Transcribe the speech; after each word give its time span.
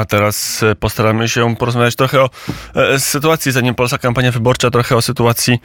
A 0.00 0.04
teraz 0.04 0.62
e, 0.62 0.74
postaramy 0.74 1.28
się 1.28 1.56
porozmawiać 1.56 1.96
trochę 1.96 2.22
o 2.22 2.30
e, 2.74 3.00
sytuacji, 3.00 3.52
zanim 3.52 3.74
polska 3.74 3.98
kampania 3.98 4.32
wyborcza, 4.32 4.70
trochę 4.70 4.96
o 4.96 5.02
sytuacji 5.02 5.60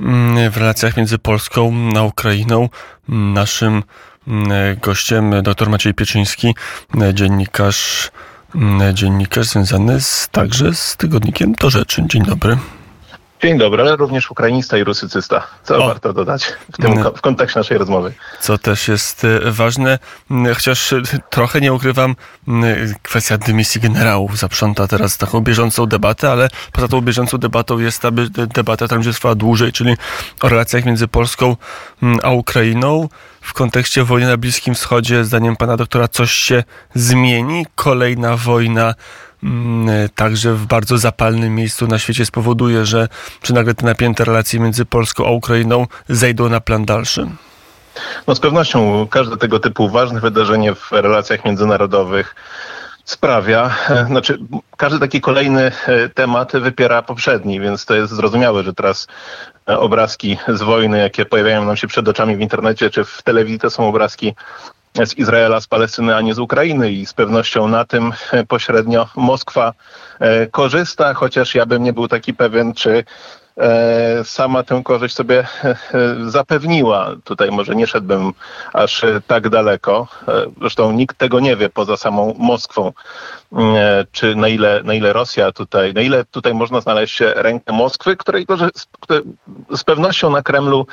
mm, 0.00 0.50
w 0.50 0.56
relacjach 0.56 0.96
między 0.96 1.18
Polską 1.18 1.72
a 1.96 2.02
Ukrainą. 2.02 2.68
Naszym 3.08 3.82
mm, 4.28 4.78
gościem 4.82 5.42
dr 5.42 5.70
Maciej 5.70 5.94
Pieczyński, 5.94 6.54
e, 7.00 7.14
dziennikarz, 7.14 8.10
mm, 8.54 8.96
dziennikarz 8.96 9.46
związany 9.46 10.00
z, 10.00 10.28
także 10.32 10.74
z 10.74 10.96
tygodnikiem 10.96 11.54
To 11.54 11.70
Rzeczy. 11.70 12.02
Dzień 12.06 12.22
dobry. 12.22 12.58
Dzień 13.44 13.58
dobry, 13.58 13.82
ale 13.82 13.96
również 13.96 14.30
ukrainista 14.30 14.78
i 14.78 14.84
rusycysta. 14.84 15.46
Co 15.62 15.84
o. 15.84 15.86
warto 15.86 16.12
dodać 16.12 16.52
w, 16.72 16.76
tym, 16.82 17.04
w 17.16 17.20
kontekście 17.20 17.60
naszej 17.60 17.78
rozmowy. 17.78 18.12
Co 18.40 18.58
też 18.58 18.88
jest 18.88 19.24
e, 19.24 19.50
ważne, 19.50 19.98
chociaż 20.54 20.92
e, 20.92 21.02
trochę 21.30 21.60
nie 21.60 21.72
ukrywam, 21.72 22.16
kwestia 23.02 23.38
dymisji 23.38 23.80
generałów 23.80 24.38
zaprząta 24.38 24.88
teraz 24.88 25.18
taką 25.18 25.40
bieżącą 25.40 25.86
debatę, 25.86 26.30
ale 26.30 26.48
poza 26.72 26.88
tą 26.88 27.00
bieżącą 27.00 27.38
debatą 27.38 27.78
jest 27.78 28.02
ta 28.02 28.10
debata, 28.36 28.86
która 28.86 28.98
będzie 28.98 29.12
trwała 29.12 29.34
dłużej, 29.34 29.72
czyli 29.72 29.96
o 30.42 30.48
relacjach 30.48 30.84
między 30.84 31.08
Polską 31.08 31.56
a 32.22 32.30
Ukrainą. 32.30 33.08
W 33.40 33.52
kontekście 33.52 34.04
wojny 34.04 34.28
na 34.28 34.36
Bliskim 34.36 34.74
Wschodzie, 34.74 35.24
zdaniem 35.24 35.56
pana 35.56 35.76
doktora, 35.76 36.08
coś 36.08 36.32
się 36.32 36.64
zmieni? 36.94 37.66
Kolejna 37.74 38.36
wojna 38.36 38.84
Mm, 38.84 39.33
także 40.14 40.54
w 40.54 40.66
bardzo 40.66 40.98
zapalnym 40.98 41.54
miejscu 41.54 41.86
na 41.86 41.98
świecie 41.98 42.26
spowoduje, 42.26 42.86
że 42.86 43.08
czy 43.42 43.54
nagle 43.54 43.74
te 43.74 43.86
napięte 43.86 44.24
relacje 44.24 44.60
między 44.60 44.84
Polską 44.84 45.26
a 45.26 45.30
Ukrainą 45.30 45.86
zejdą 46.08 46.48
na 46.48 46.60
plan 46.60 46.84
dalszy? 46.84 47.26
No 48.26 48.34
z 48.34 48.40
pewnością 48.40 49.06
każde 49.10 49.36
tego 49.36 49.60
typu 49.60 49.88
ważne 49.88 50.20
wydarzenie 50.20 50.74
w 50.74 50.92
relacjach 50.92 51.44
międzynarodowych 51.44 52.34
sprawia, 53.04 53.70
e, 53.88 54.06
znaczy 54.06 54.38
każdy 54.76 54.98
taki 54.98 55.20
kolejny 55.20 55.72
e, 55.86 56.08
temat 56.08 56.52
wypiera 56.52 57.02
poprzedni, 57.02 57.60
więc 57.60 57.84
to 57.84 57.94
jest 57.94 58.12
zrozumiałe, 58.12 58.62
że 58.62 58.74
teraz 58.74 59.06
e, 59.68 59.78
obrazki 59.78 60.38
z 60.48 60.62
wojny, 60.62 60.98
jakie 60.98 61.24
pojawiają 61.24 61.64
nam 61.64 61.76
się 61.76 61.86
przed 61.86 62.08
oczami 62.08 62.36
w 62.36 62.40
internecie 62.40 62.90
czy 62.90 63.04
w 63.04 63.22
telewizji, 63.22 63.58
to 63.58 63.70
są 63.70 63.88
obrazki 63.88 64.34
z 65.02 65.18
Izraela, 65.18 65.60
z 65.60 65.66
Palestyny, 65.66 66.16
a 66.16 66.20
nie 66.20 66.34
z 66.34 66.38
Ukrainy. 66.38 66.92
I 66.92 67.06
z 67.06 67.14
pewnością 67.14 67.68
na 67.68 67.84
tym 67.84 68.12
e, 68.32 68.44
pośrednio 68.44 69.08
Moskwa 69.16 69.72
e, 70.20 70.46
korzysta, 70.46 71.14
chociaż 71.14 71.54
ja 71.54 71.66
bym 71.66 71.82
nie 71.82 71.92
był 71.92 72.08
taki 72.08 72.34
pewien, 72.34 72.74
czy 72.74 73.04
sama 74.24 74.62
tę 74.62 74.82
korzyść 74.84 75.14
sobie 75.14 75.46
e, 75.64 75.68
e, 75.68 75.76
zapewniła. 76.30 77.10
Tutaj 77.24 77.50
może 77.50 77.74
nie 77.74 77.86
szedłbym 77.86 78.32
aż 78.72 79.02
tak 79.26 79.48
daleko. 79.48 80.08
Zresztą 80.60 80.92
nikt 80.92 81.18
tego 81.18 81.40
nie 81.40 81.56
wie 81.56 81.68
poza 81.68 81.96
samą 81.96 82.34
Moskwą, 82.38 82.92
czy 84.12 84.36
na 84.36 84.48
ile, 84.48 84.82
na 84.84 84.94
ile 84.94 85.12
Rosja 85.12 85.52
tutaj, 85.52 85.94
na 85.94 86.00
ile 86.00 86.24
tutaj 86.24 86.54
można 86.54 86.80
znaleźć 86.80 87.20
rękę 87.20 87.72
Moskwy, 87.72 88.16
której 88.16 88.46
które 89.00 89.22
z 89.76 89.84
pewnością 89.84 90.30
na 90.30 90.42
Kremlu 90.42 90.86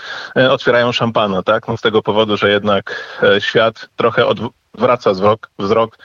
otwierają 0.50 0.92
szampana, 0.92 1.44
tak? 1.44 1.68
No 1.68 1.78
z 1.78 1.82
tego 1.82 2.02
powodu, 2.02 2.38
że 2.38 2.50
jednak 2.50 3.18
świat 3.40 3.90
trochę 3.96 4.28
odwraca 4.74 5.12
wzrok, 5.12 5.50
wzrok 5.60 5.98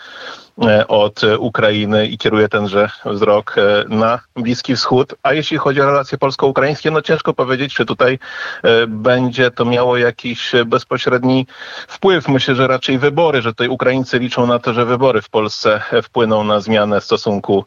E, 0.64 0.86
od 0.88 1.20
Ukrainy 1.38 2.06
i 2.06 2.18
kieruje 2.18 2.48
tenże 2.48 2.90
wzrok 3.04 3.58
e, 3.58 3.84
na 3.88 4.20
Bliski 4.36 4.76
Wschód. 4.76 5.14
A 5.22 5.32
jeśli 5.32 5.58
chodzi 5.58 5.80
o 5.80 5.86
relacje 5.86 6.18
polsko-ukraińskie, 6.18 6.90
no 6.90 7.02
ciężko 7.02 7.34
powiedzieć, 7.34 7.74
czy 7.74 7.86
tutaj 7.86 8.18
e, 8.62 8.86
będzie 8.86 9.50
to 9.50 9.64
miało 9.64 9.96
jakiś 9.96 10.52
bezpośredni 10.66 11.46
wpływ. 11.88 12.28
Myślę, 12.28 12.54
że 12.54 12.66
raczej 12.66 12.98
wybory, 12.98 13.42
że 13.42 13.50
tutaj 13.50 13.68
Ukraińcy 13.68 14.18
liczą 14.18 14.46
na 14.46 14.58
to, 14.58 14.74
że 14.74 14.84
wybory 14.84 15.22
w 15.22 15.28
Polsce 15.28 15.80
wpłyną 16.02 16.44
na 16.44 16.60
zmianę 16.60 17.00
stosunku 17.00 17.64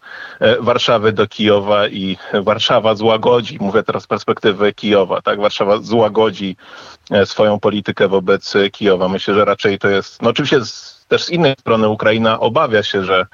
Warszawy 0.59 1.11
do 1.11 1.27
Kijowa 1.27 1.87
i 1.87 2.17
Warszawa 2.33 2.95
złagodzi, 2.95 3.57
mówię 3.61 3.83
teraz 3.83 4.03
z 4.03 4.07
perspektywy 4.07 4.73
Kijowa, 4.73 5.21
tak? 5.21 5.39
Warszawa 5.39 5.77
złagodzi 5.77 6.55
swoją 7.25 7.59
politykę 7.59 8.07
wobec 8.07 8.53
Kijowa. 8.71 9.09
Myślę, 9.09 9.33
że 9.33 9.45
raczej 9.45 9.79
to 9.79 9.89
jest, 9.89 10.21
no 10.21 10.29
oczywiście 10.29 10.65
z 10.65 10.98
też 11.09 11.25
z 11.25 11.29
innej 11.29 11.55
strony 11.59 11.89
Ukraina 11.89 12.39
obawia 12.39 12.83
się, 12.83 13.03
że 13.03 13.25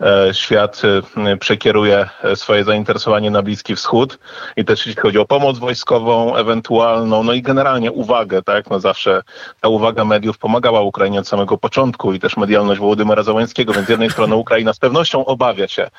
e, 0.00 0.34
świat 0.34 0.82
e, 1.16 1.36
przekieruje 1.36 2.08
e, 2.22 2.36
swoje 2.36 2.64
zainteresowanie 2.64 3.30
na 3.30 3.42
Bliski 3.42 3.76
Wschód 3.76 4.18
i 4.56 4.64
też 4.64 4.86
jeśli 4.86 5.02
chodzi 5.02 5.18
o 5.18 5.24
pomoc 5.24 5.58
wojskową 5.58 6.36
ewentualną, 6.36 7.22
no 7.22 7.32
i 7.32 7.42
generalnie 7.42 7.92
uwagę, 7.92 8.42
tak, 8.42 8.70
no 8.70 8.80
zawsze 8.80 9.22
ta 9.60 9.68
uwaga 9.68 10.04
mediów 10.04 10.38
pomagała 10.38 10.80
Ukrainie 10.80 11.20
od 11.20 11.28
samego 11.28 11.58
początku 11.58 12.12
i 12.12 12.20
też 12.20 12.36
medialność 12.36 12.80
Wołodymyra 12.80 13.22
Załańskiego, 13.22 13.72
więc 13.72 13.86
z 13.86 13.90
jednej 13.90 14.10
strony 14.10 14.36
Ukraina 14.36 14.72
z 14.72 14.78
pewnością 14.78 15.24
obawia 15.24 15.68
się 15.68 15.90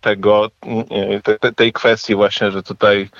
tego, 0.00 0.50
te, 1.40 1.52
tej 1.52 1.72
kwestii 1.72 2.14
właśnie, 2.14 2.50
że 2.50 2.62
tutaj 2.62 3.10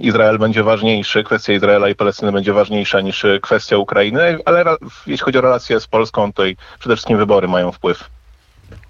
Izrael 0.00 0.38
będzie 0.38 0.62
ważniejszy, 0.62 1.24
kwestia 1.24 1.52
Izraela 1.52 1.88
i 1.88 1.94
Palestyny 1.94 2.32
będzie 2.32 2.52
ważniejsza 2.52 3.00
niż 3.00 3.26
kwestia 3.42 3.76
Ukrainy, 3.76 4.38
ale 4.44 4.64
jeśli 5.06 5.24
chodzi 5.24 5.38
o 5.38 5.40
relacje 5.40 5.80
z 5.80 5.86
Polską, 5.86 6.32
to 6.32 6.43
tutaj 6.44 6.56
przede 6.78 6.96
wszystkim 6.96 7.18
wybory 7.18 7.48
mają 7.48 7.72
wpływ. 7.72 8.10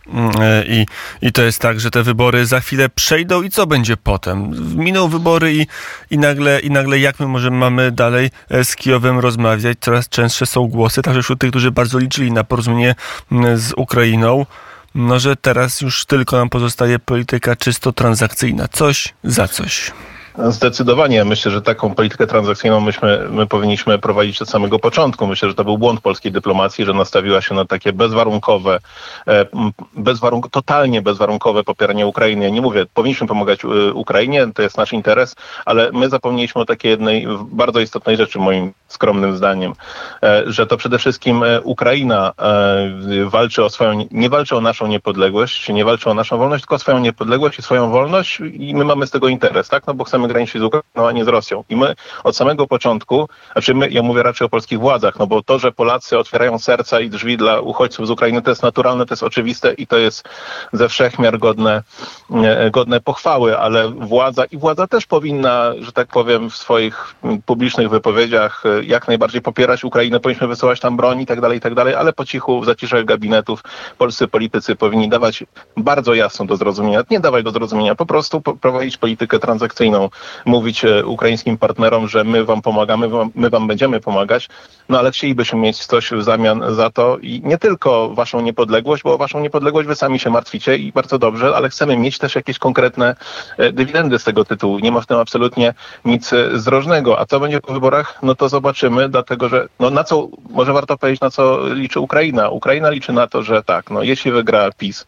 Mm, 0.07 0.31
e, 0.41 0.65
I, 0.67 0.87
I 1.23 1.33
to 1.33 1.43
jest 1.43 1.61
tak, 1.61 1.81
że 1.81 1.91
te 1.91 2.03
wybory 2.03 2.47
za 2.47 2.61
chwilę 2.61 2.89
przejdą 2.89 3.43
i 3.43 3.51
co 3.51 3.67
będzie 3.67 3.97
potem? 3.97 4.51
Miną 4.77 5.09
wybory 5.09 5.55
i, 5.55 5.67
i, 6.11 6.19
nagle, 6.19 6.61
i 6.61 6.71
nagle 6.71 6.99
jak 6.99 7.21
my 7.21 7.27
możemy 7.27 7.57
mamy 7.57 7.93
dalej 7.93 8.31
e, 8.51 8.65
z 8.65 8.77
Kijowem 8.77 9.19
rozmawiać? 9.19 9.79
Coraz 9.81 10.09
częstsze 10.09 10.47
są 10.47 10.67
głosy, 10.67 11.03
także 11.03 11.23
wśród 11.23 11.41
tych, 11.41 11.51
którzy 11.51 11.71
bardzo 11.71 11.99
liczyli 11.99 12.33
na 12.33 12.45
porozumienie 12.45 12.95
mm, 13.33 13.59
z 13.59 13.73
Ukrainą, 13.77 14.47
no 14.95 15.19
że 15.19 15.37
teraz 15.37 15.81
już 15.81 16.05
tylko 16.05 16.37
nam 16.37 16.49
pozostaje 16.49 16.99
polityka 16.99 17.57
czysto 17.57 17.93
transakcyjna. 17.93 18.69
Coś 18.69 19.15
za 19.25 19.49
coś. 19.49 19.93
Zdecydowanie. 20.39 21.25
Myślę, 21.25 21.50
że 21.50 21.62
taką 21.62 21.95
politykę 21.95 22.27
transakcyjną 22.27 22.81
myśmy, 22.81 23.27
my 23.31 23.47
powinniśmy 23.47 23.99
prowadzić 23.99 24.43
od 24.43 24.49
samego 24.49 24.78
początku. 24.78 25.27
Myślę, 25.27 25.49
że 25.49 25.55
to 25.55 25.65
był 25.65 25.78
błąd 25.78 26.00
polskiej 26.00 26.33
dyplomacji, 26.33 26.84
że 26.84 26.93
nastawiła 26.93 27.41
się 27.41 27.55
na 27.55 27.65
takie 27.65 27.93
bezwarunkowe, 27.93 28.78
e, 29.28 29.47
bezwarunk 29.97 30.50
totalnie 30.50 31.03
bezwarunkowe 31.03 31.65
popieranie 31.65 32.06
Ukrainy. 32.06 32.44
Ja 32.44 32.50
nie 32.50 32.61
mówię, 32.61 32.87
powinniśmy 32.94 33.27
pomagać 33.27 33.65
e, 33.65 33.93
Ukrainie, 33.93 34.47
to 34.55 34.62
jest 34.62 34.77
nasz 34.77 34.93
interes, 34.93 35.37
ale 35.65 35.91
my 35.93 36.09
zapomnieliśmy 36.09 36.61
o 36.61 36.65
takiej 36.65 36.91
jednej 36.91 37.27
bardzo 37.50 37.81
istotnej 37.81 38.17
rzeczy, 38.17 38.39
moim 38.39 38.73
skromnym 38.89 39.37
zdaniem, 39.37 39.73
e, 40.23 40.43
że 40.47 40.67
to 40.67 40.77
przede 40.77 40.99
wszystkim 40.99 41.44
Ukraina 41.62 42.33
walczy 43.27 43.65
o 43.65 43.71
swoją, 43.71 44.06
nie 44.11 44.28
walczy 44.31 44.56
o 44.56 44.61
naszą 44.61 44.87
niepodległość, 44.87 45.69
nie 45.69 45.84
walczy 45.84 46.11
o 46.11 46.15
naszą 46.15 46.39
wolność, 46.39 46.62
tylko 46.62 46.75
o 46.75 46.78
swoją 46.78 46.99
niepodległość 46.99 47.59
i 47.59 47.62
swoją 47.62 47.91
wolność 47.91 48.41
i 48.41 48.75
my 48.75 48.84
mamy 48.84 49.06
z 49.06 49.11
tego 49.11 49.28
interes, 49.28 49.69
tak? 49.69 49.87
No 49.87 49.94
bo 49.94 50.05
chcemy 50.05 50.24
chcemy 50.25 50.29
graniczyć 50.29 50.61
z 50.61 50.65
Ukrainą, 50.65 51.09
a 51.09 51.12
nie 51.12 51.25
z 51.25 51.29
Rosją. 51.29 51.65
I 51.69 51.77
my 51.77 51.95
od 52.25 52.37
samego 52.37 52.67
początku, 52.67 53.29
znaczy 53.53 53.75
my, 53.75 53.89
ja 53.91 54.03
mówię 54.03 54.23
raczej 54.23 54.47
o 54.47 54.49
polskich 54.49 54.79
władzach, 54.79 55.19
no 55.19 55.27
bo 55.27 55.43
to, 55.43 55.59
że 55.59 55.73
Polacy 55.73 56.19
otwierają 56.19 56.59
serca 56.59 57.01
i 57.01 57.11
drzwi 57.11 57.37
dla 57.37 57.61
uchodźców 57.61 58.07
z 58.07 58.11
Ukrainy, 58.11 58.43
to 58.43 58.51
jest 58.51 58.62
naturalne, 58.62 59.07
to 59.07 59.12
jest 59.12 59.23
oczywiste 59.23 59.73
i 59.73 59.87
to 59.87 59.97
jest 59.99 60.29
ze 60.73 60.89
wszechmiar 60.89 61.39
godne, 61.39 61.83
godne 62.71 63.01
pochwały, 63.01 63.59
ale 63.59 63.89
władza 63.89 64.45
i 64.45 64.57
władza 64.57 64.87
też 64.87 65.07
powinna, 65.07 65.73
że 65.81 65.93
tak 65.93 66.09
powiem, 66.09 66.51
w 66.51 66.56
swoich 66.56 67.15
publicznych 67.47 67.91
wypowiedziach 67.91 68.62
e, 68.67 68.85
jak 68.85 69.09
najbardziej 69.09 69.43
popierać 69.43 69.85
Ukrainę, 69.85 70.21
powinniśmy 70.21 70.49
wysyłać 70.49 70.81
tam 70.81 70.97
broń 70.97 71.21
i 71.21 71.27
tak 71.27 71.41
dalej, 71.41 71.59
i 71.59 71.61
tak 71.61 71.75
dalej, 71.75 71.95
ale 71.95 72.12
po 72.12 72.25
cichu, 72.25 72.61
w 72.61 72.65
zaciszach 72.65 73.05
gabinetów 73.05 73.62
polscy 73.99 74.29
politycy 74.29 74.77
powinni 74.77 75.09
dawać 75.09 75.45
bardzo 75.77 76.15
jasno 76.15 76.45
do 76.45 76.56
zrozumienia, 76.56 77.03
nie 77.11 77.21
dawać 77.21 77.45
do 77.45 77.51
zrozumienia, 77.51 77.95
po 77.95 78.06
prostu 78.06 78.41
prowadzić 78.41 78.97
politykę 78.97 79.39
transakcyjną, 79.39 80.11
mówić 80.45 80.85
e, 80.85 81.07
ukraińskim 81.07 81.59
partnerom, 81.59 82.09
że 82.09 82.25
my 82.25 82.45
wam 82.45 82.63
pomagamy, 82.63 83.09
my 83.35 83.51
wam 83.51 83.67
będziemy 83.67 84.01
pomagać, 84.01 84.49
no 84.89 84.99
ale 84.99 85.11
chcielibyśmy 85.11 85.59
mieć 85.59 85.87
coś 85.87 86.11
w 86.11 86.23
zamian 86.23 86.75
za 86.75 86.91
to 86.91 87.19
i 87.19 87.41
nie 87.45 87.59
tylko 87.59 88.09
waszą 88.09 88.41
niepodległość, 88.41 89.03
bo 89.03 89.15
o 89.15 89.19
waszą 89.19 89.41
niepodległość 89.41 89.89
wy 89.89 89.95
sami 89.95 90.19
się 90.19 90.31
martwicie 90.31 90.77
i 90.77 90.93
bardzo 90.93 91.19
dobrze, 91.19 91.56
ale 91.56 91.69
chcemy 91.69 91.97
mieć 91.97 92.19
też 92.19 92.35
jakieś 92.35 92.59
konkretne 92.59 93.17
e, 93.59 93.73
dywidendy 93.73 94.19
z 94.19 94.25
tego 94.25 94.44
tytułu. 94.44 94.79
Nie 94.79 94.93
ma 94.93 95.00
w 95.00 95.06
tym 95.06 95.19
absolutnie 95.19 95.75
nic 96.05 96.33
e, 96.33 96.59
zdrożnego. 96.59 97.21
A 97.21 97.27
co 97.27 97.41
będzie 97.41 97.61
po 97.61 97.73
wyborach? 97.73 98.19
No 98.23 98.35
to 98.35 98.49
zobaczymy, 98.49 99.09
dlatego 99.09 99.49
że 99.49 99.69
no 99.81 99.91
na 99.91 100.05
co, 100.05 100.29
może 100.50 100.73
warto 100.73 100.99
powiedzieć, 100.99 101.21
na 101.21 101.31
co 101.31 101.69
liczy 101.75 102.00
Ukraina. 102.00 102.49
Ukraina 102.49 102.91
liczy 102.91 103.12
na 103.12 103.27
to, 103.27 103.43
że 103.43 103.62
tak, 103.62 103.91
no 103.91 104.03
jeśli 104.03 104.33
wygra 104.33 104.71
PiS, 104.79 105.06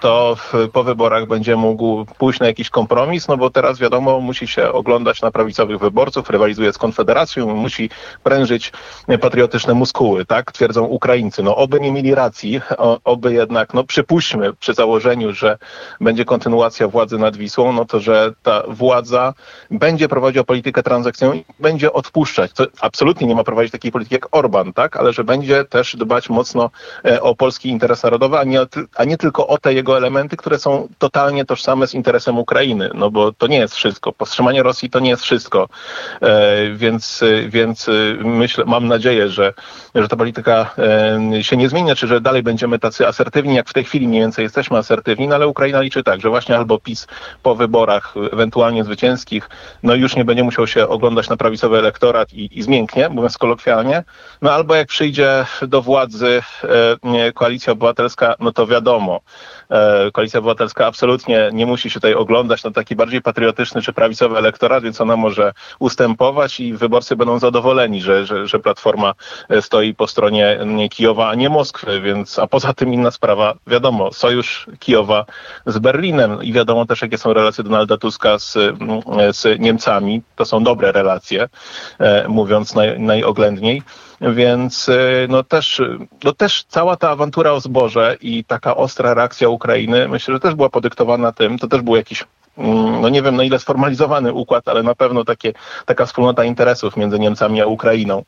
to 0.00 0.36
po 0.72 0.84
wyborach 0.84 1.26
będzie 1.26 1.56
mógł 1.56 2.04
pójść 2.18 2.40
na 2.40 2.46
jakiś 2.46 2.70
kompromis, 2.70 3.28
no 3.28 3.36
bo 3.36 3.50
teraz 3.50 3.78
wiadomo, 3.78 3.99
wiadomo, 4.00 4.20
musi 4.20 4.48
się 4.48 4.72
oglądać 4.72 5.22
na 5.22 5.30
prawicowych 5.30 5.78
wyborców, 5.78 6.30
rywalizuje 6.30 6.72
z 6.72 6.78
Konfederacją, 6.78 7.54
musi 7.54 7.90
prężyć 8.22 8.72
patriotyczne 9.20 9.74
muskuły, 9.74 10.24
tak? 10.24 10.52
Twierdzą 10.52 10.84
Ukraińcy. 10.84 11.42
No 11.42 11.56
oby 11.56 11.80
nie 11.80 11.92
mieli 11.92 12.14
racji, 12.14 12.60
oby 13.04 13.32
jednak, 13.32 13.74
no 13.74 13.84
przypuśćmy 13.84 14.52
przy 14.54 14.74
założeniu, 14.74 15.32
że 15.32 15.58
będzie 16.00 16.24
kontynuacja 16.24 16.88
władzy 16.88 17.18
nad 17.18 17.36
Wisłą, 17.36 17.72
no 17.72 17.84
to, 17.84 18.00
że 18.00 18.32
ta 18.42 18.62
władza 18.68 19.34
będzie 19.70 20.08
prowadziła 20.08 20.44
politykę 20.44 20.82
transakcyjną 20.82 21.34
i 21.34 21.44
będzie 21.58 21.92
odpuszczać. 21.92 22.52
To 22.52 22.66
absolutnie 22.80 23.26
nie 23.26 23.34
ma 23.34 23.44
prowadzić 23.44 23.72
takiej 23.72 23.92
polityki 23.92 24.14
jak 24.14 24.28
Orban, 24.32 24.72
tak? 24.72 24.96
Ale 24.96 25.12
że 25.12 25.24
będzie 25.24 25.64
też 25.64 25.96
dbać 25.96 26.30
mocno 26.30 26.70
e, 27.04 27.22
o 27.22 27.34
polski 27.34 27.68
interes 27.68 28.02
narodowy, 28.02 28.38
a 28.38 28.44
nie, 28.44 28.60
a 28.96 29.04
nie 29.04 29.16
tylko 29.16 29.46
o 29.46 29.58
te 29.58 29.74
jego 29.74 29.96
elementy, 29.96 30.36
które 30.36 30.58
są 30.58 30.88
totalnie 30.98 31.44
tożsame 31.44 31.86
z 31.86 31.94
interesem 31.94 32.38
Ukrainy, 32.38 32.90
no 32.94 33.10
bo 33.10 33.32
to 33.32 33.46
nie 33.46 33.58
jest 33.58 33.74
wszystko. 33.74 33.89
Powstrzymanie 34.18 34.62
Rosji 34.62 34.90
to 34.90 35.00
nie 35.00 35.10
jest 35.10 35.22
wszystko. 35.22 35.68
E, 36.22 36.70
więc, 36.74 37.24
więc 37.48 37.90
myślę, 38.24 38.64
mam 38.64 38.88
nadzieję, 38.88 39.28
że, 39.28 39.54
że 39.94 40.08
ta 40.08 40.16
polityka 40.16 40.74
e, 40.78 41.44
się 41.44 41.56
nie 41.56 41.68
zmieni, 41.68 41.96
czy 41.96 42.06
że 42.06 42.20
dalej 42.20 42.42
będziemy 42.42 42.78
tacy 42.78 43.06
asertywni, 43.06 43.54
jak 43.54 43.68
w 43.68 43.72
tej 43.72 43.84
chwili 43.84 44.08
mniej 44.08 44.20
więcej 44.20 44.42
jesteśmy 44.42 44.78
asertywni, 44.78 45.28
no 45.28 45.34
ale 45.34 45.48
Ukraina 45.48 45.80
liczy 45.80 46.02
tak, 46.02 46.20
że 46.20 46.28
właśnie 46.28 46.56
albo 46.56 46.78
PiS 46.78 47.06
po 47.42 47.54
wyborach 47.54 48.14
ewentualnie 48.32 48.84
zwycięskich, 48.84 49.48
no 49.82 49.94
już 49.94 50.16
nie 50.16 50.24
będzie 50.24 50.44
musiał 50.44 50.66
się 50.66 50.88
oglądać 50.88 51.28
na 51.28 51.36
prawicowy 51.36 51.78
elektorat 51.78 52.32
i, 52.32 52.58
i 52.58 52.62
zmięknie, 52.62 53.08
mówiąc 53.08 53.38
kolokwialnie, 53.38 54.04
no 54.42 54.52
albo 54.52 54.74
jak 54.74 54.88
przyjdzie 54.88 55.46
do 55.62 55.82
władzy 55.82 56.42
e, 57.02 57.32
Koalicja 57.32 57.72
Obywatelska, 57.72 58.34
no 58.40 58.52
to 58.52 58.66
wiadomo, 58.66 59.20
e, 59.70 60.10
Koalicja 60.12 60.38
Obywatelska 60.38 60.86
absolutnie 60.86 61.50
nie 61.52 61.66
musi 61.66 61.90
się 61.90 61.94
tutaj 61.94 62.14
oglądać 62.14 62.64
na 62.64 62.70
taki 62.70 62.96
bardziej 62.96 63.22
patriotyczny 63.22 63.69
czy 63.82 63.92
prawicowy 63.92 64.38
elektorat, 64.38 64.82
więc 64.82 65.00
ona 65.00 65.16
może 65.16 65.52
ustępować 65.78 66.60
i 66.60 66.74
wyborcy 66.74 67.16
będą 67.16 67.38
zadowoleni, 67.38 68.02
że, 68.02 68.26
że, 68.26 68.46
że 68.46 68.58
Platforma 68.58 69.14
e, 69.48 69.62
stoi 69.62 69.94
po 69.94 70.06
stronie 70.06 70.58
Kijowa, 70.90 71.28
a 71.28 71.34
nie 71.34 71.48
Moskwy, 71.48 72.00
więc 72.00 72.38
a 72.38 72.46
poza 72.46 72.72
tym 72.72 72.94
inna 72.94 73.10
sprawa, 73.10 73.54
wiadomo, 73.66 74.12
sojusz 74.12 74.66
Kijowa 74.78 75.24
z 75.66 75.78
Berlinem 75.78 76.42
i 76.42 76.52
wiadomo 76.52 76.86
też, 76.86 77.02
jakie 77.02 77.18
są 77.18 77.32
relacje 77.32 77.64
Donalda 77.64 77.96
Tuska 77.96 78.38
z, 78.38 78.52
z 79.30 79.60
Niemcami. 79.60 80.22
To 80.36 80.44
są 80.44 80.64
dobre 80.64 80.92
relacje, 80.92 81.48
e, 81.98 82.28
mówiąc 82.28 82.74
naj, 82.74 83.00
najoględniej. 83.00 83.82
Więc 84.20 84.88
e, 84.88 85.26
no 85.28 85.42
też, 85.42 85.82
no 86.24 86.32
też 86.32 86.64
cała 86.68 86.96
ta 86.96 87.10
awantura 87.10 87.52
o 87.52 87.60
zboże 87.60 88.16
i 88.20 88.44
taka 88.44 88.76
ostra 88.76 89.14
reakcja 89.14 89.48
Ukrainy, 89.48 90.08
myślę, 90.08 90.34
że 90.34 90.40
też 90.40 90.54
była 90.54 90.68
podyktowana 90.68 91.32
tym, 91.32 91.58
to 91.58 91.68
też 91.68 91.80
był 91.82 91.96
jakiś 91.96 92.22
mm, 92.22 92.39
no 93.00 93.08
nie 93.08 93.22
wiem 93.22 93.36
na 93.36 93.44
ile 93.44 93.58
sformalizowany 93.58 94.32
układ, 94.32 94.68
ale 94.68 94.82
na 94.82 94.94
pewno 94.94 95.24
takie, 95.24 95.52
taka 95.86 96.06
wspólnota 96.06 96.44
interesów 96.44 96.96
między 96.96 97.18
Niemcami 97.18 97.60
a 97.60 97.66
Ukrainą 97.66 98.22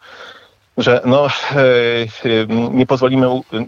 że 0.79 1.01
no, 1.05 1.27
e, 1.27 1.61
e, 1.61 2.47
nie 2.71 2.87
pozwolimy 2.87 3.27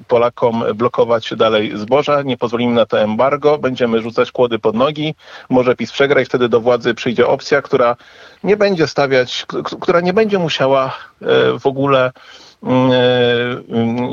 Polakom 0.09 0.65
blokować 0.75 1.35
dalej 1.37 1.79
zboża, 1.79 2.23
nie 2.23 2.37
pozwolimy 2.37 2.75
na 2.75 2.87
to 2.87 3.01
embargo, 3.01 3.59
będziemy 3.59 4.03
rzucać 4.03 4.33
kłody 4.33 4.59
pod 4.59 4.77
nogi, 4.77 5.15
może 5.49 5.77
PiS 5.77 5.93
przegra 5.93 6.21
i 6.21 6.25
wtedy 6.25 6.49
do 6.49 6.61
władzy 6.61 6.95
przyjdzie 6.95 7.27
opcja, 7.27 7.63
która 7.63 7.97
nie 8.45 8.57
będzie 8.57 8.87
stawiać, 8.87 9.47
która 9.81 10.01
nie 10.01 10.13
będzie 10.13 10.39
musiała 10.39 10.87
e, 10.87 11.59
w 11.59 11.67
ogóle 11.67 12.11
Mm, 12.11 12.44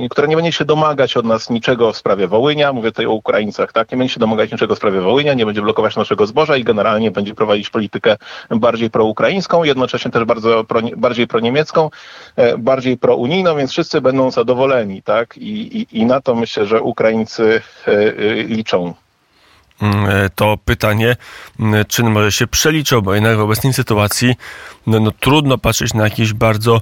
która 0.09 0.27
nie 0.27 0.35
będzie 0.35 0.51
się 0.51 0.65
domagać 0.65 1.17
od 1.17 1.25
nas 1.25 1.49
niczego 1.49 1.93
w 1.93 1.97
sprawie 1.97 2.27
Wołynia, 2.27 2.73
mówię 2.73 2.91
tutaj 2.91 3.05
o 3.05 3.11
Ukraińcach, 3.11 3.71
tak, 3.71 3.91
nie 3.91 3.97
będzie 3.97 4.13
się 4.13 4.19
domagać 4.19 4.51
niczego 4.51 4.75
w 4.75 4.77
sprawie 4.77 5.01
Wołynia, 5.01 5.33
nie 5.33 5.45
będzie 5.45 5.61
blokować 5.61 5.95
naszego 5.95 6.27
zboża 6.27 6.57
i 6.57 6.63
generalnie 6.63 7.11
będzie 7.11 7.35
prowadzić 7.35 7.69
politykę 7.69 8.17
bardziej 8.49 8.89
proukraińską, 8.89 9.63
jednocześnie 9.63 10.11
też 10.11 10.23
bardzo 10.23 10.63
pro, 10.63 10.81
bardziej 10.97 11.27
proniemiecką, 11.27 11.89
e, 12.35 12.57
bardziej 12.57 12.97
prounijną, 12.97 13.55
więc 13.55 13.71
wszyscy 13.71 14.01
będą 14.01 14.31
zadowoleni, 14.31 15.03
tak, 15.03 15.37
i, 15.37 15.77
i, 15.77 15.99
i 15.99 16.05
na 16.05 16.21
to 16.21 16.35
myślę, 16.35 16.65
że 16.65 16.81
Ukraińcy 16.81 17.61
e, 17.87 18.33
liczą. 18.43 18.93
Mm, 19.81 20.29
to 20.35 20.57
pytanie, 20.65 21.15
mm, 21.59 21.85
czy 21.85 22.03
może 22.03 22.31
się 22.31 22.47
przeliczą, 22.47 23.01
bo 23.01 23.13
jednak 23.13 23.37
w 23.37 23.41
obecnej 23.41 23.73
sytuacji 23.73 24.35
no, 24.87 24.99
no, 24.99 25.11
trudno 25.19 25.57
patrzeć 25.57 25.93
na 25.93 26.03
jakieś 26.03 26.33
bardzo 26.33 26.81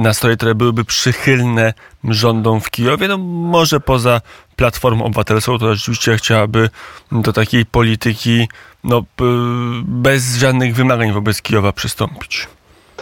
nastroje, 0.00 0.36
które 0.36 0.54
byłyby 0.54 0.84
przychylne 0.84 1.74
rządom 2.04 2.60
w 2.60 2.70
Kijowie. 2.70 3.08
No 3.08 3.18
może 3.18 3.80
poza 3.80 4.20
Platformą 4.56 5.04
Obywatelską, 5.04 5.58
to 5.58 5.74
rzeczywiście 5.74 6.16
chciałaby 6.16 6.70
do 7.12 7.32
takiej 7.32 7.66
polityki 7.66 8.48
no, 8.84 9.02
bez 9.82 10.36
żadnych 10.36 10.74
wymagań 10.74 11.12
wobec 11.12 11.42
Kijowa 11.42 11.72
przystąpić. 11.72 12.48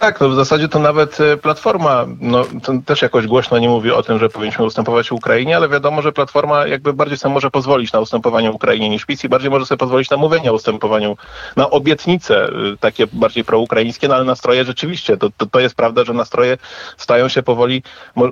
Tak, 0.05 0.21
no 0.21 0.29
w 0.29 0.35
zasadzie 0.35 0.69
to 0.69 0.79
nawet 0.79 1.21
e, 1.21 1.37
Platforma 1.37 2.07
no, 2.21 2.45
też 2.87 3.03
jakoś 3.03 3.27
głośno 3.27 3.59
nie 3.59 3.69
mówi 3.69 3.91
o 3.91 4.03
tym, 4.03 4.19
że 4.19 4.29
powinniśmy 4.29 4.65
ustępować 4.65 5.13
Ukrainie, 5.13 5.57
ale 5.57 5.69
wiadomo, 5.69 6.03
że 6.03 6.13
Platforma 6.13 6.67
jakby 6.67 6.93
bardziej 6.93 7.19
sobie 7.19 7.35
może 7.35 7.51
pozwolić 7.51 7.93
na 7.93 8.01
ustępowanie 8.01 8.51
Ukrainie 8.51 8.89
niż 8.89 9.05
PiS 9.05 9.25
i 9.25 9.29
bardziej 9.29 9.51
może 9.51 9.67
sobie 9.67 9.79
pozwolić 9.79 10.11
na 10.11 10.17
mówienie 10.17 10.51
o 10.51 10.55
ustępowaniu, 10.55 11.17
na 11.57 11.71
obietnice 11.71 12.47
e, 12.47 12.51
takie 12.81 13.07
bardziej 13.13 13.45
proukraińskie, 13.45 14.09
no 14.09 14.15
ale 14.15 14.25
nastroje 14.25 14.65
rzeczywiście, 14.65 15.17
to, 15.17 15.31
to, 15.37 15.47
to 15.47 15.61
jest 15.61 15.75
prawda, 15.75 16.05
że 16.05 16.13
nastroje 16.13 16.59
stają 16.97 17.29
się 17.29 17.43
powoli, 17.43 17.83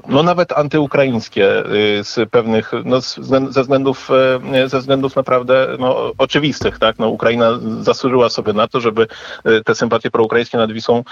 no 0.08 0.22
nawet 0.22 0.52
antyukraińskie 0.52 1.58
e, 1.58 1.64
z 2.04 2.30
pewnych, 2.30 2.72
no 2.84 3.00
ze 3.50 3.62
względów, 3.62 4.10
ze 4.66 4.78
względów 4.78 5.16
naprawdę 5.16 5.68
no, 5.78 6.12
oczywistych, 6.18 6.78
tak, 6.78 6.98
no 6.98 7.08
Ukraina 7.08 7.50
zasłużyła 7.80 8.28
sobie 8.28 8.52
na 8.52 8.68
to, 8.68 8.80
żeby 8.80 9.06
te 9.64 9.74
sympatie 9.74 10.10
proukraińskie 10.10 10.58
nad 10.58 10.72
Wisłą 10.72 11.04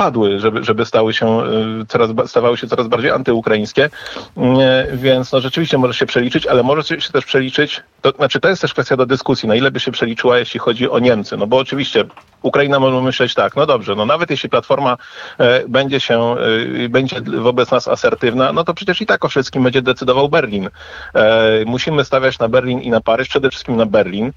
spadły, 0.00 0.38
żeby, 0.38 0.64
żeby 0.64 0.84
stały 0.86 1.14
się 1.14 1.42
y, 1.82 1.86
coraz, 1.88 2.10
stawały 2.26 2.56
się 2.56 2.66
coraz 2.66 2.88
bardziej 2.88 3.10
antyukraińskie. 3.10 3.84
Y, 3.84 4.96
więc 4.96 5.32
no, 5.32 5.40
rzeczywiście 5.40 5.78
może 5.78 5.94
się 5.94 6.06
przeliczyć, 6.06 6.46
ale 6.46 6.62
może 6.62 6.82
się 6.82 7.12
też 7.12 7.24
przeliczyć, 7.24 7.82
to 8.02 8.10
znaczy 8.10 8.40
to 8.40 8.48
jest 8.48 8.62
też 8.62 8.72
kwestia 8.72 8.96
do 8.96 9.06
dyskusji, 9.06 9.48
na 9.48 9.54
ile 9.54 9.70
by 9.70 9.80
się 9.80 9.92
przeliczyła, 9.92 10.38
jeśli 10.38 10.60
chodzi 10.60 10.90
o 10.90 10.98
Niemcy. 10.98 11.36
No 11.36 11.46
bo 11.46 11.56
oczywiście 11.56 12.04
Ukraina 12.42 12.80
może 12.80 13.02
myśleć 13.02 13.34
tak, 13.34 13.56
no 13.56 13.66
dobrze, 13.66 13.94
no 13.94 14.06
nawet 14.06 14.30
jeśli 14.30 14.48
Platforma 14.48 14.96
e, 15.38 15.68
będzie 15.68 16.00
się, 16.00 16.36
e, 16.84 16.88
będzie 16.88 17.20
wobec 17.20 17.70
nas 17.70 17.88
asertywna, 17.88 18.52
no 18.52 18.64
to 18.64 18.74
przecież 18.74 19.00
i 19.00 19.06
tak 19.06 19.24
o 19.24 19.28
wszystkim 19.28 19.62
będzie 19.62 19.82
decydował 19.82 20.28
Berlin. 20.28 20.68
E, 21.14 21.64
musimy 21.66 22.04
stawiać 22.04 22.38
na 22.38 22.48
Berlin 22.48 22.80
i 22.80 22.90
na 22.90 23.00
Paryż, 23.00 23.28
przede 23.28 23.50
wszystkim 23.50 23.76
na 23.76 23.86
Berlin 23.86 24.32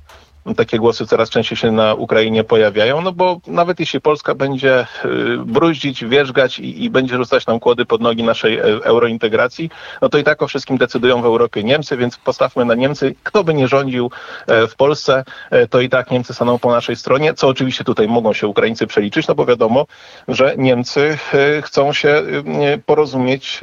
takie 0.58 0.80
głosy 0.80 1.08
coraz 1.08 1.30
częściej 1.30 1.58
się 1.58 1.72
na 1.72 1.94
Ukrainie 1.94 2.44
pojawiają, 2.44 3.02
no 3.02 3.12
bo 3.12 3.40
nawet 3.48 3.80
jeśli 3.80 4.02
Polska 4.02 4.36
będzie 4.36 4.88
y, 5.06 5.38
bruździć, 5.46 6.06
wierzgać 6.06 6.60
i, 6.60 6.84
i, 6.84 6.90
będzie 6.90 7.18
rzucać 7.18 7.48
nam 7.48 7.60
kłody 7.60 7.86
pod 7.86 8.02
nogi 8.02 8.24
naszej 8.24 8.58
e, 8.58 8.64
eurointegracji, 8.64 9.70
no 10.02 10.10
to 10.10 10.18
i 10.18 10.24
tak 10.24 10.42
o 10.42 10.48
wszystkim 10.48 10.78
decydują 10.78 11.22
w 11.22 11.26
Europie 11.26 11.64
Niemcy, 11.64 11.98
więc 11.98 12.18
postawmy 12.18 12.66
na 12.66 12.76
Niemcy. 12.76 13.16
Kto 13.24 13.44
by 13.44 13.54
nie 13.54 13.68
rządził 13.68 14.12
e, 14.48 14.68
w 14.68 14.76
Polsce, 14.76 15.24
e, 15.52 15.68
to 15.68 15.82
i 15.82 15.90
tak 15.90 16.12
Niemcy 16.12 16.34
staną 16.34 16.60
po 16.60 16.72
naszej 16.72 16.96
stronie, 16.96 17.34
co 17.34 17.48
oczywiście 17.48 17.84
tutaj 17.84 18.08
mogą 18.08 18.34
się 18.34 18.48
Ukraińcy 18.48 18.88
przeliczyć, 18.88 19.28
no 19.28 19.36
bo 19.36 19.46
wiadomo, 19.46 19.86
że 20.28 20.56
Niemcy 20.58 21.18
chcą 21.62 21.94
się 21.94 22.24
porozumieć 22.86 23.62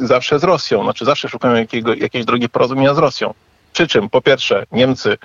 zawsze 0.00 0.38
z 0.38 0.44
Rosją, 0.44 0.82
znaczy 0.82 1.04
zawsze 1.04 1.28
szukają 1.28 1.54
jakiego, 1.54 1.94
jakiejś 1.94 2.24
drogi 2.24 2.48
porozumienia 2.48 2.94
z 2.94 2.98
Rosją. 2.98 3.34
Przy 3.74 3.86
czym, 3.86 4.10
po 4.10 4.20
pierwsze, 4.20 4.66
Niemcy 4.72 5.18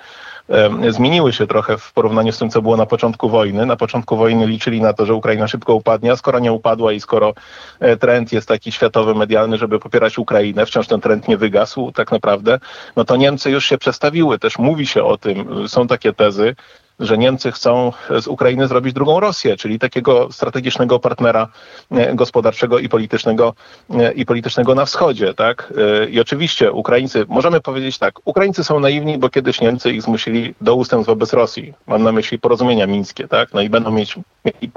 zmieniły 0.88 1.32
się 1.32 1.46
trochę 1.46 1.78
w 1.78 1.92
porównaniu 1.92 2.32
z 2.32 2.38
tym, 2.38 2.50
co 2.50 2.62
było 2.62 2.76
na 2.76 2.86
początku 2.86 3.28
wojny. 3.28 3.66
Na 3.66 3.76
początku 3.76 4.16
wojny 4.16 4.46
liczyli 4.46 4.80
na 4.80 4.92
to, 4.92 5.06
że 5.06 5.14
Ukraina 5.14 5.48
szybko 5.48 5.74
upadnie, 5.74 6.12
a 6.12 6.16
skoro 6.16 6.38
nie 6.38 6.52
upadła 6.52 6.92
i 6.92 7.00
skoro 7.00 7.34
e, 7.80 7.96
trend 7.96 8.32
jest 8.32 8.48
taki 8.48 8.72
światowy, 8.72 9.14
medialny, 9.14 9.58
żeby 9.58 9.78
popierać 9.78 10.18
Ukrainę, 10.18 10.66
wciąż 10.66 10.86
ten 10.86 11.00
trend 11.00 11.28
nie 11.28 11.36
wygasł 11.36 11.92
tak 11.92 12.12
naprawdę, 12.12 12.60
no 12.96 13.04
to 13.04 13.16
Niemcy 13.16 13.50
już 13.50 13.64
się 13.64 13.78
przestawiły. 13.78 14.38
Też 14.38 14.58
mówi 14.58 14.86
się 14.86 15.04
o 15.04 15.18
tym, 15.18 15.68
są 15.68 15.86
takie 15.86 16.12
tezy, 16.12 16.56
że 17.00 17.18
Niemcy 17.18 17.52
chcą 17.52 17.92
z 18.20 18.26
Ukrainy 18.26 18.68
zrobić 18.68 18.94
drugą 18.94 19.20
Rosję, 19.20 19.56
czyli 19.56 19.78
takiego 19.78 20.32
strategicznego 20.32 20.98
partnera 20.98 21.48
e, 21.90 22.14
gospodarczego 22.14 22.78
i 22.78 22.88
politycznego, 22.88 23.54
e, 23.90 24.12
i 24.12 24.26
politycznego 24.26 24.74
na 24.74 24.84
wschodzie. 24.84 25.34
Tak? 25.34 25.72
E, 26.02 26.08
I 26.08 26.20
oczywiście 26.20 26.72
Ukraińcy, 26.72 27.24
możemy 27.28 27.60
powiedzieć 27.60 27.98
tak, 27.98 28.14
Ukraińcy 28.24 28.64
są 28.64 28.80
naiwni, 28.80 29.18
bo 29.18 29.28
kiedyś 29.28 29.60
Niemcy 29.60 29.92
ich 29.92 30.02
zmusili 30.02 30.54
do 30.60 30.74
ustępstw 30.74 31.08
wobec 31.08 31.32
Rosji. 31.32 31.74
Mam 31.86 32.02
na 32.02 32.12
myśli 32.12 32.38
porozumienia 32.38 32.86
mińskie, 32.86 33.28
tak? 33.28 33.54
No 33.54 33.60
i 33.60 33.68
będą 33.68 33.90
mieć 33.90 34.14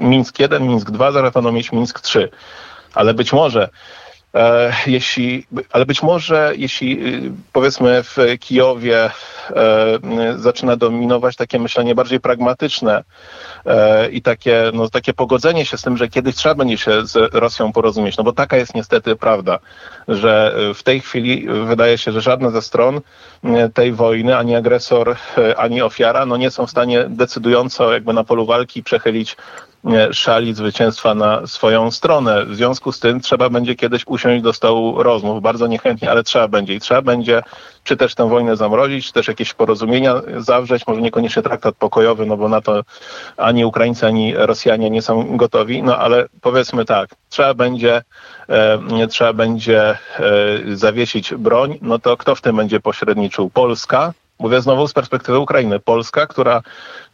Mińsk 0.00 0.38
1, 0.38 0.68
Mińsk 0.68 0.90
2, 0.90 1.12
zaraz 1.12 1.32
będą 1.32 1.52
mieć 1.52 1.72
Mińsk 1.72 2.00
3. 2.00 2.28
Ale 2.94 3.14
być 3.14 3.32
może 3.32 3.68
jeśli, 4.86 5.46
ale 5.72 5.86
być 5.86 6.02
może 6.02 6.52
jeśli 6.56 7.14
y, 7.26 7.32
powiedzmy 7.52 8.02
w 8.02 8.16
Kijowie 8.40 9.04
e, 9.04 9.10
zaczyna 10.36 10.76
dominować 10.76 11.36
takie 11.36 11.58
myślenie 11.58 11.94
bardziej 11.94 12.20
pragmatyczne 12.20 13.04
e, 13.66 14.08
i 14.08 14.22
takie, 14.22 14.70
no, 14.74 14.88
takie 14.88 15.12
pogodzenie 15.12 15.66
się 15.66 15.78
z 15.78 15.82
tym, 15.82 15.96
że 15.96 16.08
kiedyś 16.08 16.34
trzeba 16.34 16.54
będzie 16.54 16.78
się 16.78 17.06
z 17.06 17.34
Rosją 17.34 17.72
porozumieć, 17.72 18.16
no 18.16 18.24
bo 18.24 18.32
taka 18.32 18.56
jest 18.56 18.74
niestety 18.74 19.16
prawda, 19.16 19.58
że 20.08 20.56
w 20.74 20.82
tej 20.82 21.00
chwili 21.00 21.46
wydaje 21.48 21.98
się, 21.98 22.12
że 22.12 22.20
żadna 22.20 22.50
ze 22.50 22.62
stron 22.62 23.00
tej 23.74 23.92
wojny, 23.92 24.36
ani 24.36 24.56
agresor, 24.56 25.16
ani 25.56 25.82
ofiara, 25.82 26.26
no 26.26 26.36
nie 26.36 26.50
są 26.50 26.66
w 26.66 26.70
stanie 26.70 27.04
decydująco 27.08 27.92
jakby 27.92 28.12
na 28.12 28.24
polu 28.24 28.46
walki 28.46 28.82
przechylić 28.82 29.36
szali 30.12 30.54
zwycięstwa 30.54 31.14
na 31.14 31.46
swoją 31.46 31.90
stronę. 31.90 32.46
W 32.46 32.54
związku 32.54 32.92
z 32.92 33.00
tym 33.00 33.20
trzeba 33.20 33.50
będzie 33.50 33.74
kiedyś 33.74 34.02
usiąść 34.06 34.42
do 34.42 34.52
stołu 34.52 35.02
rozmów, 35.02 35.42
bardzo 35.42 35.66
niechętnie, 35.66 36.10
ale 36.10 36.22
trzeba 36.22 36.48
będzie. 36.48 36.74
I 36.74 36.80
trzeba 36.80 37.02
będzie 37.02 37.42
czy 37.84 37.96
też 37.96 38.14
tę 38.14 38.28
wojnę 38.28 38.56
zamrozić, 38.56 39.06
czy 39.06 39.12
też 39.12 39.28
jakieś 39.28 39.54
porozumienia 39.54 40.14
zawrzeć, 40.36 40.86
może 40.86 41.00
niekoniecznie 41.00 41.42
traktat 41.42 41.74
pokojowy, 41.74 42.26
no 42.26 42.36
bo 42.36 42.48
na 42.48 42.60
to 42.60 42.82
ani 43.36 43.64
Ukraińcy, 43.64 44.06
ani 44.06 44.34
Rosjanie 44.36 44.90
nie 44.90 45.02
są 45.02 45.36
gotowi, 45.36 45.82
no 45.82 45.98
ale 45.98 46.26
powiedzmy 46.40 46.84
tak, 46.84 47.10
trzeba 47.28 47.54
będzie, 47.54 48.02
e, 48.48 49.06
trzeba 49.08 49.32
będzie 49.32 49.80
e, 49.80 49.96
zawiesić 50.72 51.34
broń, 51.34 51.78
no 51.82 51.98
to 51.98 52.16
kto 52.16 52.34
w 52.34 52.40
tym 52.40 52.56
będzie 52.56 52.80
pośredniczył? 52.80 53.50
Polska, 53.50 54.12
Mówię 54.44 54.60
znowu 54.60 54.88
z 54.88 54.92
perspektywy 54.92 55.38
Ukrainy. 55.38 55.80
Polska, 55.80 56.26
która 56.26 56.62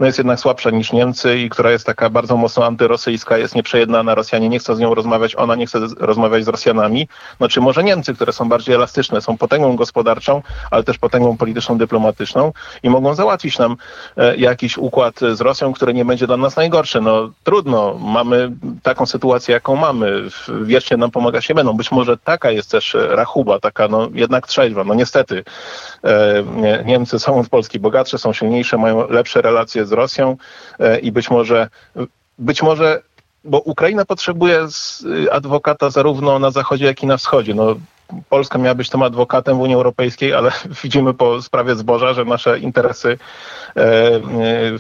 no 0.01 0.07
jest 0.07 0.19
jednak 0.19 0.41
słabsza 0.41 0.71
niż 0.71 0.93
Niemcy 0.93 1.39
i 1.39 1.51
która 1.51 1.71
jest 1.71 1.87
taka 1.87 2.11
bardzo 2.11 2.37
mocno 2.37 2.65
antyrosyjska, 2.65 3.39
jest 3.39 3.55
nieprzejednana. 3.55 4.15
Rosjanie 4.15 4.49
nie 4.49 4.59
chcą 4.59 4.75
z 4.75 4.79
nią 4.79 4.95
rozmawiać, 4.95 5.37
ona 5.37 5.55
nie 5.55 5.67
chce 5.67 5.79
rozmawiać 5.99 6.45
z 6.45 6.49
Rosjanami. 6.49 7.09
No 7.41 7.49
czy 7.49 7.61
może 7.61 7.85
Niemcy, 7.85 8.15
które 8.15 8.33
są 8.33 8.49
bardziej 8.49 8.75
elastyczne, 8.75 9.21
są 9.21 9.39
potęgą 9.39 9.77
gospodarczą, 9.77 10.43
ale 10.71 10.85
też 10.85 10.99
potęgą 10.99 11.37
polityczną, 11.37 11.79
dyplomatyczną 11.79 12.53
i 12.83 12.91
mogą 12.91 13.15
załatwić 13.15 13.59
nam 13.59 13.77
e, 14.17 14.37
jakiś 14.37 14.79
układ 14.79 15.21
z 15.33 15.41
Rosją, 15.41 15.73
który 15.73 15.95
nie 15.95 16.05
będzie 16.05 16.27
dla 16.27 16.37
nas 16.37 16.57
najgorszy. 16.57 17.01
No 17.01 17.31
trudno, 17.45 17.95
mamy 18.01 18.53
taką 18.83 19.07
sytuację, 19.07 19.53
jaką 19.53 19.77
mamy. 19.77 20.29
Wiecznie 20.63 20.97
nam 20.97 21.11
pomagać 21.11 21.49
nie 21.49 21.55
będą. 21.55 21.73
Być 21.77 21.91
może 21.93 22.17
taka 22.17 22.51
jest 22.51 22.71
też 22.71 22.97
rachuba, 23.09 23.61
taka 23.61 23.89
no 23.89 24.09
jednak 24.15 24.47
trzeźwa. 24.47 24.85
No 24.85 24.95
niestety 24.95 25.45
e, 26.05 26.85
Niemcy 26.85 27.20
są 27.21 27.41
od 27.41 27.49
Polski 27.49 27.81
bogatsze, 27.81 28.19
są 28.19 28.33
silniejsze, 28.33 28.79
mają 28.79 29.09
lepsze 29.09 29.43
relacje 29.43 29.87
z 29.87 29.93
Rosją 29.93 30.37
e, 30.79 30.99
i 30.99 31.13
być 31.13 31.31
może, 31.31 31.69
być 32.39 32.63
może 32.63 33.03
bo 33.45 33.59
Ukraina 33.59 34.05
potrzebuje 34.05 34.67
adwokata 35.31 35.91
zarówno 35.91 36.39
na 36.39 36.51
zachodzie, 36.51 36.85
jak 36.85 37.03
i 37.03 37.07
na 37.07 37.17
wschodzie. 37.17 37.55
No, 37.55 37.77
Polska 38.29 38.59
miała 38.59 38.75
być 38.75 38.91
tym 38.91 39.03
adwokatem 39.03 39.57
w 39.57 39.61
Unii 39.61 39.75
Europejskiej, 39.75 40.35
ale 40.35 40.51
widzimy 40.83 41.15
po 41.15 41.43
sprawie 41.43 41.75
zboża, 41.75 42.15
że 42.15 42.25
nasze 42.25 42.59
interesy 42.59 43.19
e, 43.77 43.81
e, 43.81 44.21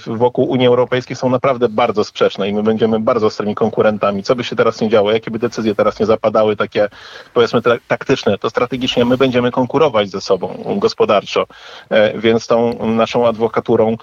wokół 0.06 0.50
Unii 0.50 0.66
Europejskiej 0.66 1.16
są 1.16 1.30
naprawdę 1.30 1.68
bardzo 1.68 2.04
sprzeczne 2.04 2.48
i 2.48 2.54
my 2.54 2.62
będziemy 2.62 3.00
bardzo 3.00 3.26
ostrymi 3.26 3.54
konkurentami. 3.54 4.22
Co 4.22 4.36
by 4.36 4.44
się 4.44 4.56
teraz 4.56 4.80
nie 4.80 4.88
działo, 4.88 5.12
jakie 5.12 5.30
by 5.30 5.38
decyzje 5.38 5.74
teraz 5.74 6.00
nie 6.00 6.06
zapadały, 6.06 6.56
takie 6.56 6.88
powiedzmy 7.34 7.60
taktyczne, 7.88 8.38
to 8.38 8.50
strategicznie 8.50 9.04
my 9.04 9.16
będziemy 9.16 9.50
konkurować 9.50 10.10
ze 10.10 10.20
sobą 10.20 10.76
gospodarczo. 10.78 11.46
E, 11.90 12.18
więc 12.18 12.46
tą 12.46 12.86
naszą 12.86 13.26
adwokaturą, 13.26 13.96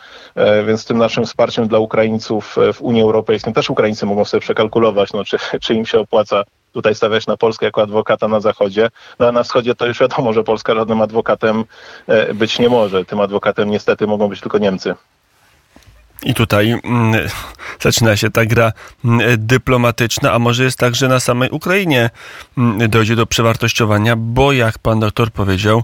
więc 0.68 0.86
tym 0.86 0.98
naszym 0.98 1.26
wsparciem 1.26 1.68
dla 1.68 1.80
Ukraińców 1.80 2.56
w 2.74 2.82
Unii 2.82 3.02
Europejskiej, 3.02 3.54
też 3.54 3.70
Ukraińcy 3.70 4.06
mogą 4.06 4.26
sobie 4.26 4.42
przekalkulować, 4.42 5.14
no, 5.14 5.24
czy, 5.24 5.38
czy 5.62 5.74
im 5.74 5.86
się 5.86 6.00
opłaca 6.00 6.44
tutaj 6.78 6.96
stawiać 6.96 7.28
na 7.28 7.38
Polskę 7.38 7.66
jako 7.66 7.82
adwokata 7.82 8.28
na 8.28 8.40
Zachodzie. 8.40 8.90
No 9.20 9.28
a 9.28 9.32
na 9.32 9.44
Wschodzie 9.44 9.76
to 9.76 9.86
już 9.86 10.00
wiadomo, 10.00 10.34
że 10.34 10.44
Polska 10.44 10.76
żadnym 10.76 11.02
adwokatem 11.02 11.64
e, 12.08 12.34
być 12.34 12.60
nie 12.60 12.70
może. 12.70 13.06
Tym 13.06 13.20
adwokatem 13.20 13.70
niestety 13.70 14.08
mogą 14.08 14.28
być 14.28 14.42
tylko 14.42 14.58
Niemcy. 14.58 14.96
I 16.24 16.34
tutaj 16.34 16.80
mm, 16.84 17.28
zaczyna 17.82 18.18
się 18.18 18.30
ta 18.30 18.46
gra 18.46 18.72
mm, 19.06 19.22
dyplomatyczna, 19.38 20.34
a 20.34 20.40
może 20.40 20.64
jest 20.64 20.80
tak, 20.80 20.96
że 20.96 21.08
na 21.08 21.20
samej 21.20 21.50
Ukrainie 21.50 22.10
mm, 22.58 22.90
dojdzie 22.90 23.16
do 23.16 23.26
przewartościowania, 23.26 24.16
bo 24.16 24.52
jak 24.52 24.80
pan 24.80 25.00
doktor 25.00 25.32
powiedział, 25.32 25.84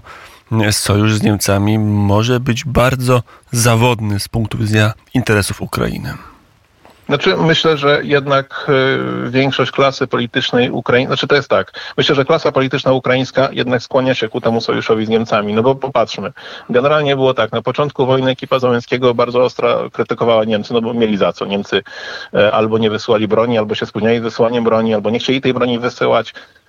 mm, 0.52 0.72
sojusz 0.72 1.14
z 1.14 1.22
Niemcami 1.22 1.78
może 1.78 2.40
być 2.40 2.64
bardzo 2.64 3.22
zawodny 3.52 4.20
z 4.20 4.28
punktu 4.28 4.58
widzenia 4.58 4.92
interesów 5.14 5.60
Ukrainy. 5.60 6.14
Znaczy, 7.06 7.36
myślę, 7.36 7.76
że 7.76 8.00
jednak 8.04 8.66
y, 9.26 9.30
większość 9.30 9.70
klasy 9.70 10.06
politycznej 10.06 10.70
Ukrainy, 10.70 11.06
znaczy 11.06 11.26
to 11.26 11.34
jest 11.34 11.48
tak, 11.48 11.72
myślę, 11.96 12.14
że 12.14 12.24
klasa 12.24 12.52
polityczna 12.52 12.92
ukraińska 12.92 13.48
jednak 13.52 13.82
skłania 13.82 14.14
się 14.14 14.28
ku 14.28 14.40
temu 14.40 14.60
sojuszowi 14.60 15.06
z 15.06 15.08
Niemcami, 15.08 15.54
no 15.54 15.62
bo 15.62 15.74
popatrzmy, 15.74 16.32
generalnie 16.70 17.16
było 17.16 17.34
tak, 17.34 17.52
na 17.52 17.62
początku 17.62 18.06
wojny 18.06 18.30
ekipa 18.30 18.58
Załęckiego 18.58 19.14
bardzo 19.14 19.42
ostro 19.42 19.90
krytykowała 19.90 20.44
Niemcy, 20.44 20.74
no 20.74 20.80
bo 20.80 20.94
mieli 20.94 21.16
za 21.16 21.32
co, 21.32 21.46
Niemcy 21.46 21.82
e, 22.34 22.52
albo 22.52 22.78
nie 22.78 22.90
wysyłali 22.90 23.28
broni, 23.28 23.58
albo 23.58 23.74
się 23.74 23.86
spóźniali 23.86 24.18
z 24.18 24.22
wysyłaniem 24.22 24.64
broni, 24.64 24.94
albo 24.94 25.10
nie 25.10 25.18
chcieli 25.18 25.40
tej 25.40 25.54
broni 25.54 25.78
wysyłać, 25.78 26.34
E, 26.34 26.63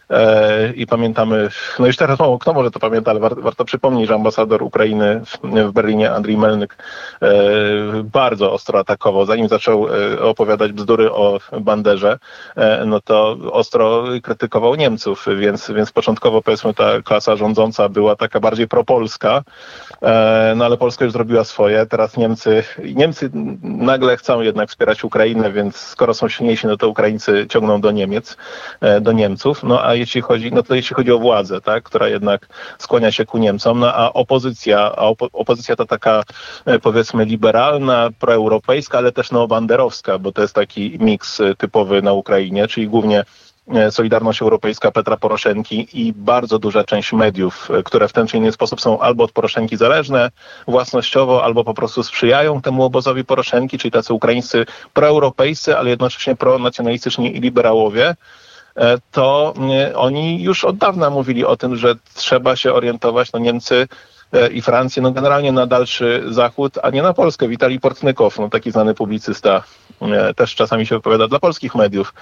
I 0.76 0.88
pamiętamy, 0.88 1.50
no 1.80 1.88
już 1.88 1.98
teraz 1.98 2.20
mało 2.20 2.40
kto 2.40 2.54
może 2.54 2.72
to 2.72 2.80
pamięta, 2.80 3.12
ale 3.12 3.20
warto, 3.20 3.42
warto 3.42 3.66
przypomnieć, 3.66 4.08
że 4.08 4.16
ambasador 4.16 4.64
Ukrainy 4.64 5.22
w, 5.26 5.38
w 5.68 5.72
Berlinie, 5.72 6.12
Andrii 6.12 6.38
Melnyk, 6.38 6.78
e, 7.22 7.28
bardzo 8.04 8.54
ostro 8.54 8.80
atakował. 8.80 9.26
Zanim 9.26 9.48
zaczął 9.48 9.88
e, 9.88 10.22
opowiadać 10.22 10.72
bzdury 10.72 11.12
o 11.12 11.40
Banderze, 11.62 12.20
no 12.86 13.02
to 13.02 13.38
ostro 13.52 14.04
krytykował 14.24 14.76
Niemców, 14.76 15.26
więc, 15.38 15.72
więc 15.72 15.92
początkowo 15.92 16.42
powiedzmy 16.42 16.74
ta 16.74 17.02
klasa 17.02 17.36
rządząca 17.36 17.90
była 17.90 18.16
taka 18.16 18.40
bardziej 18.40 18.68
propolska, 18.68 19.44
no 20.56 20.66
ale 20.66 20.78
Polska 20.78 21.06
już 21.06 21.14
zrobiła 21.14 21.44
swoje. 21.44 21.86
Teraz 21.86 22.18
Niemcy, 22.18 22.64
Niemcy 22.96 23.30
nagle 23.64 24.18
chcą 24.18 24.42
jednak 24.42 24.70
wspierać 24.70 25.04
Ukrainę, 25.04 25.52
więc 25.52 25.76
skoro 25.76 26.14
są 26.14 26.30
silniejsi, 26.30 26.68
no 26.68 26.78
to 26.78 26.90
Ukraińcy 26.90 27.46
ciągną 27.50 27.82
do 27.82 27.92
Niemiec, 27.92 28.38
do 29.02 29.12
Niemców. 29.12 29.64
No 29.64 29.84
a 29.84 29.95
jeśli 29.96 30.22
chodzi, 30.22 30.52
no 30.52 30.64
to 30.64 30.76
jeśli 30.76 30.96
chodzi 30.96 31.12
o 31.12 31.20
władzę, 31.20 31.62
tak, 31.62 31.84
która 31.84 32.08
jednak 32.08 32.48
skłania 32.78 33.12
się 33.12 33.26
ku 33.26 33.38
Niemcom, 33.38 33.80
no 33.80 33.94
a 33.94 34.14
opozycja, 34.14 34.80
a 34.80 34.96
opo 34.96 35.28
opozycja 35.34 35.76
to 35.76 35.86
taka 35.86 36.24
e, 36.66 36.80
powiedzmy 36.80 37.26
liberalna, 37.26 38.10
proeuropejska, 38.20 38.98
ale 38.98 39.12
też 39.12 39.32
neobanderowska, 39.32 40.20
bo 40.20 40.32
to 40.32 40.42
jest 40.42 40.56
taki 40.56 40.98
miks 41.00 41.40
e, 41.40 41.56
typowy 41.56 42.02
na 42.02 42.14
Ukrainie, 42.14 42.68
czyli 42.68 42.88
głównie 42.88 43.24
e, 43.68 43.92
Solidarność 43.92 44.42
Europejska 44.42 44.92
Petra 44.92 45.18
Poroszenki 45.18 45.88
i 45.94 46.14
bardzo 46.14 46.60
duża 46.60 46.84
część 46.84 47.14
mediów, 47.14 47.70
które 47.86 48.08
w 48.08 48.14
ten 48.14 48.28
czy 48.28 48.38
inny 48.38 48.52
sposób 48.52 48.82
są 48.82 49.00
albo 49.00 49.24
od 49.24 49.32
Poroszenki 49.32 49.78
zależne 49.78 50.32
własnościowo, 50.68 51.44
albo 51.44 51.64
po 51.64 51.74
prostu 51.74 52.04
sprzyjają 52.04 52.62
temu 52.62 52.84
obozowi 52.84 53.26
Poroszenki, 53.26 53.78
czyli 53.78 53.92
tacy 53.92 54.14
ukraińscy 54.14 54.66
proeuropejscy, 54.94 55.78
ale 55.78 55.90
jednocześnie 55.90 56.36
pronacjonalistyczni 56.36 57.38
i 57.38 57.42
liberałowie. 57.42 58.16
E, 58.76 58.98
to 59.12 59.54
e, 59.74 59.96
oni 59.96 60.44
już 60.44 60.66
od 60.66 60.78
dawna 60.78 61.10
mówili 61.10 61.46
o 61.46 61.58
tym, 61.58 61.76
że 61.76 61.96
trzeba 62.14 62.56
się 62.56 62.74
orientować, 62.74 63.32
no 63.32 63.40
Niemcy 63.40 63.88
e, 64.34 64.48
i 64.48 64.62
Francję, 64.62 65.04
no 65.04 65.12
generalnie 65.12 65.52
na 65.52 65.68
dalszy 65.68 66.24
zachód, 66.30 66.78
a 66.84 66.90
nie 66.90 67.02
na 67.02 67.14
Polskę. 67.14 67.48
Witali 67.48 67.80
Portnykow, 67.80 68.40
no 68.40 68.50
taki 68.50 68.72
znany 68.72 68.94
publicysta, 68.94 69.64
też 70.36 70.56
czasami 70.56 70.86
się 70.86 70.96
wypowiada 70.96 71.28
dla 71.28 71.40
polskich 71.40 71.76
mediów, 71.76 72.14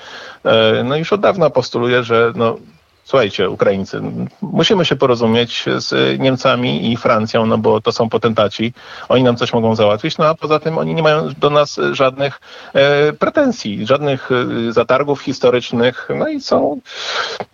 no 0.84 0.98
już 0.98 1.14
od 1.14 1.22
dawna 1.22 1.50
postuluje, 1.50 2.04
że 2.04 2.34
no, 2.36 2.58
słuchajcie, 3.04 3.50
Ukraińcy, 3.50 4.02
musimy 4.42 4.86
się 4.86 4.96
porozumieć 4.96 5.66
z 5.78 6.20
Niemcami 6.20 6.92
i 6.92 6.98
Francją, 6.98 7.46
no 7.46 7.58
bo 7.58 7.82
to 7.82 7.92
są 7.92 8.10
potentaci, 8.10 8.74
oni 9.10 9.24
nam 9.24 9.36
coś 9.36 9.54
mogą 9.54 9.76
załatwić, 9.76 10.18
no 10.18 10.26
a 10.26 10.36
poza 10.36 10.60
tym 10.60 10.78
oni 10.78 10.96
nie 10.96 11.04
mają 11.04 11.30
do 11.38 11.50
nas 11.50 11.80
żadnych 11.92 12.42
e, 12.74 13.14
pretensji, 13.14 13.88
żadnych 13.88 14.30
e, 14.32 14.72
zatargów 14.72 15.22
historycznych, 15.22 16.10
no 16.16 16.28
i 16.28 16.42
są, 16.42 16.80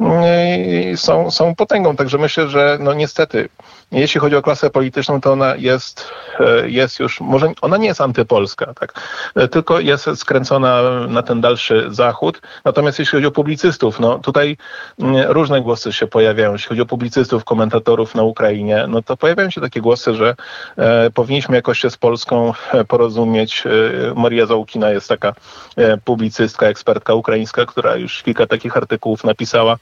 e, 0.02 0.98
są, 0.98 1.32
są 1.32 1.56
potęgą, 1.56 1.96
także 1.96 2.18
myślę, 2.18 2.50
że 2.50 2.78
no 2.82 2.94
niestety 2.94 3.50
jeśli 3.92 4.22
chodzi 4.22 4.36
o 4.36 4.42
klasę 4.42 4.70
polityczną, 4.70 5.22
to 5.22 5.32
ona 5.32 5.56
jest, 5.56 6.12
e, 6.40 6.70
jest 6.70 7.00
już, 7.00 7.22
może 7.22 7.52
ona 7.62 7.78
nie 7.78 7.88
jest 7.88 8.02
antypolska, 8.02 8.74
tak, 8.74 8.94
e, 9.36 9.48
tylko 9.48 9.80
jest 9.80 10.10
skręcona 10.16 10.82
na 11.08 11.24
ten 11.24 11.42
dalszy 11.42 11.88
zachód. 11.90 12.42
Natomiast 12.66 13.00
jeśli 13.00 13.12
chodzi 13.12 13.28
o 13.28 13.32
publicystów, 13.32 14.00
no 14.00 14.20
tutaj 14.20 14.58
mm, 15.00 15.32
różne 15.40 15.62
głosy 15.62 15.94
się 15.94 16.08
pojawiają. 16.08 16.54
Jeśli 16.54 16.70
chodzi 16.70 16.82
o 16.82 16.86
publicystów, 16.86 17.44
komentatorów 17.44 18.16
na 18.16 18.24
Ukrainie, 18.24 18.86
no 18.88 19.02
to 19.02 19.18
pojawiają 19.18 19.50
się 19.50 19.62
takie 19.62 19.82
głosy, 19.82 20.14
że 20.14 20.36
e, 20.78 21.10
powinniśmy 21.10 21.56
jakoś 21.56 21.80
się 21.80 21.90
z 21.90 21.98
Polską 21.98 22.54
e, 22.74 22.86
porozumieć. 22.86 23.64
E, 23.66 23.70
Maria 24.16 24.46
Załkina 24.46 24.92
jest 24.92 25.10
taka 25.10 25.34
e, 25.76 25.98
publicystka, 25.98 26.68
ekspertka 26.68 27.14
ukraińska, 27.14 27.66
która 27.66 27.96
już 27.96 28.24
kilka 28.24 28.48
takich 28.48 28.78
artykułów 28.78 29.24
napisała, 29.24 29.78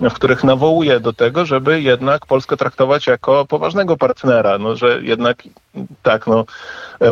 w 0.00 0.12
których 0.12 0.44
nawołuje 0.44 1.00
do 1.00 1.12
tego, 1.12 1.46
żeby 1.46 1.82
jednak 1.82 2.26
Polskę 2.26 2.56
traktować 2.56 3.06
jako 3.06 3.44
poważnego 3.44 3.96
partnera, 3.96 4.58
no, 4.58 4.76
że 4.76 5.00
jednak 5.02 5.42
tak, 6.02 6.26
no, 6.26 6.44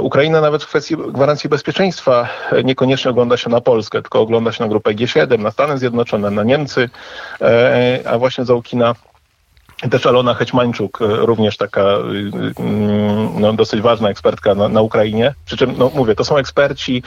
Ukraina 0.00 0.40
nawet 0.40 0.64
w 0.64 0.66
kwestii 0.66 0.96
gwarancji 0.96 1.50
bezpieczeństwa 1.50 2.28
niekoniecznie 2.64 3.10
ogląda 3.10 3.36
się 3.36 3.50
na 3.50 3.60
Polskę, 3.60 4.02
tylko 4.02 4.20
ogląda 4.20 4.52
się 4.52 4.64
na 4.64 4.68
grupę 4.68 4.94
G7, 4.94 5.38
na 5.38 5.50
Stany 5.50 5.78
Zjednoczone, 5.78 6.30
na 6.30 6.42
Niemcy, 6.42 6.88
a 8.04 8.18
właśnie 8.18 8.44
Załkina 8.44 8.94
też 9.90 10.06
Alona 10.06 10.34
Heczmańczuk, 10.34 11.02
e, 11.02 11.06
również 11.06 11.56
taka 11.56 11.82
y, 11.82 11.84
y, 11.84 12.54
no, 13.40 13.52
dosyć 13.52 13.80
ważna 13.80 14.08
ekspertka 14.08 14.54
na, 14.54 14.68
na, 14.68 14.80
Ukrainie. 14.80 15.34
Przy 15.44 15.56
czym, 15.56 15.74
no 15.78 15.90
mówię, 15.94 16.14
to 16.14 16.24
są 16.24 16.36
eksperci, 16.36 17.02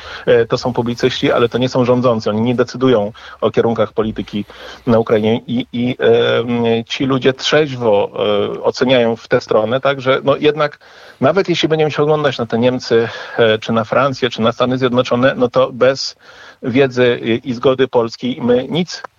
to 0.50 0.58
są 0.58 0.74
publicyści, 0.74 1.32
ale 1.32 1.50
to 1.50 1.58
nie 1.58 1.70
są 1.70 1.86
rządzący. 1.86 2.30
Oni 2.30 2.42
nie 2.42 2.56
decydują 2.56 3.12
o 3.42 3.52
kierunkach 3.52 3.94
polityki 3.94 4.46
na 4.88 5.00
Ukrainie 5.00 5.42
i, 5.48 5.66
i 5.74 5.96
e, 6.00 6.84
ci 6.84 7.06
ludzie 7.06 7.34
trzeźwo 7.34 8.12
e, 8.56 8.64
oceniają 8.64 9.16
w 9.16 9.28
tę 9.28 9.42
stronę, 9.42 9.82
tak, 9.82 10.02
że 10.02 10.22
no 10.24 10.36
jednak 10.38 10.80
nawet 11.22 11.50
jeśli 11.50 11.70
będziemy 11.70 11.92
się 11.92 12.04
oglądać 12.04 12.38
na 12.38 12.46
te 12.46 12.60
Niemcy, 12.60 13.08
e, 13.38 13.58
czy 13.58 13.74
na 13.74 13.84
Francję, 13.84 14.30
czy 14.30 14.42
na 14.42 14.52
Stany 14.52 14.78
Zjednoczone, 14.78 15.34
no 15.38 15.50
to 15.50 15.72
bez 15.72 16.16
wiedzy 16.64 17.20
i 17.44 17.54
zgody 17.54 17.88
Polski 17.88 18.40
my 18.42 18.68
nic 18.70 19.04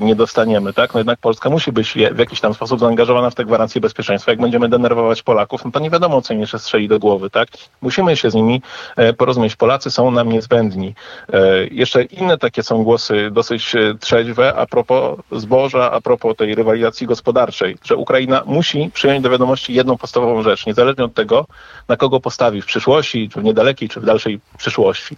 nie 0.00 0.14
dostaniemy, 0.14 0.72
tak? 0.72 0.94
No 0.94 1.00
jednak 1.00 1.18
Polska 1.18 1.50
musi 1.50 1.72
być 1.72 1.94
w 2.12 2.18
jakiś 2.18 2.40
tam 2.40 2.54
sposób 2.54 2.80
zaangażowana 2.80 3.30
w 3.30 3.34
te 3.34 3.44
gwarancje 3.44 3.80
bezpieczeństwa. 3.80 4.32
Jak 4.32 4.40
będziemy 4.40 4.68
denerwować 4.68 5.22
Polaków, 5.22 5.64
no 5.64 5.70
to 5.70 5.80
nie 5.80 5.90
wiadomo, 5.90 6.22
co 6.22 6.34
im 6.34 6.40
jeszcze 6.40 6.58
strzeli 6.58 6.88
do 6.88 6.98
głowy, 6.98 7.30
tak? 7.30 7.48
Musimy 7.82 8.16
się 8.16 8.30
z 8.30 8.34
nimi 8.34 8.62
e, 8.96 9.12
porozumieć. 9.12 9.56
Polacy 9.56 9.90
są 9.90 10.10
nam 10.10 10.28
niezbędni. 10.28 10.94
E, 11.32 11.66
jeszcze 11.66 12.02
inne 12.02 12.38
takie 12.38 12.62
są 12.62 12.84
głosy 12.84 13.30
dosyć 13.30 13.74
e, 13.74 13.94
trzeźwe 14.00 14.54
a 14.54 14.66
propos 14.66 15.18
zboża, 15.32 15.90
a 15.90 16.00
propos 16.00 16.36
tej 16.36 16.54
rywalizacji 16.54 17.06
gospodarczej, 17.06 17.76
że 17.84 17.96
Ukraina 17.96 18.42
musi 18.46 18.90
przyjąć 18.94 19.22
do 19.22 19.30
wiadomości 19.30 19.74
jedną 19.74 19.98
podstawową 19.98 20.42
rzecz, 20.42 20.66
niezależnie 20.66 21.04
od 21.04 21.14
tego, 21.14 21.46
na 21.88 21.96
kogo 21.96 22.20
postawi 22.20 22.62
w 22.62 22.66
przyszłości, 22.66 23.28
czy 23.28 23.40
w 23.40 23.44
niedalekiej, 23.44 23.88
czy 23.88 24.00
w 24.00 24.04
dalszej 24.04 24.40
przyszłości 24.58 25.16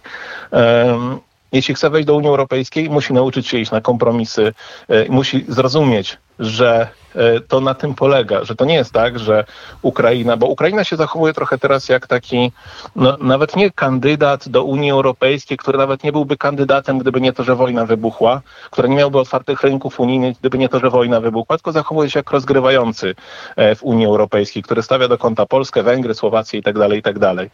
jeśli 1.51 1.75
chce 1.75 1.89
wejść 1.89 2.07
do 2.07 2.15
Unii 2.15 2.29
Europejskiej, 2.29 2.89
musi 2.89 3.13
nauczyć 3.13 3.47
się 3.47 3.57
iść 3.57 3.71
na 3.71 3.81
kompromisy, 3.81 4.53
e, 4.87 5.09
musi 5.09 5.45
zrozumieć, 5.47 6.17
że 6.39 6.87
e, 7.15 7.39
to 7.39 7.61
na 7.61 7.73
tym 7.73 7.95
polega, 7.95 8.43
że 8.43 8.55
to 8.55 8.65
nie 8.65 8.75
jest 8.75 8.91
tak, 8.91 9.19
że 9.19 9.45
Ukraina, 9.81 10.37
bo 10.37 10.47
Ukraina 10.47 10.83
się 10.83 10.95
zachowuje 10.95 11.33
trochę 11.33 11.57
teraz 11.57 11.89
jak 11.89 12.07
taki, 12.07 12.51
no, 12.95 13.17
nawet 13.21 13.55
nie 13.55 13.71
kandydat 13.71 14.49
do 14.49 14.63
Unii 14.63 14.91
Europejskiej, 14.91 15.57
który 15.57 15.77
nawet 15.77 16.03
nie 16.03 16.11
byłby 16.11 16.37
kandydatem, 16.37 16.99
gdyby 16.99 17.21
nie 17.21 17.33
to, 17.33 17.43
że 17.43 17.55
wojna 17.55 17.85
wybuchła, 17.85 18.41
który 18.71 18.89
nie 18.89 18.95
miałby 18.95 19.19
otwartych 19.19 19.61
rynków 19.61 19.99
unijnych, 19.99 20.37
gdyby 20.39 20.57
nie 20.57 20.69
to, 20.69 20.79
że 20.79 20.89
wojna 20.89 21.19
wybuchła, 21.19 21.57
tylko 21.57 21.71
zachowuje 21.71 22.09
się 22.09 22.19
jak 22.19 22.31
rozgrywający 22.31 23.15
e, 23.55 23.75
w 23.75 23.83
Unii 23.83 24.05
Europejskiej, 24.05 24.63
który 24.63 24.83
stawia 24.83 25.07
do 25.07 25.17
konta 25.17 25.45
Polskę, 25.45 25.83
Węgry, 25.83 26.13
Słowację 26.13 26.59
itd., 26.59 26.79
tak 26.79 26.95
itd. 26.95 27.35
Tak 27.35 27.49